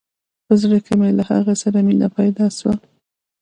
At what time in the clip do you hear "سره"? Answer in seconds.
1.63-1.77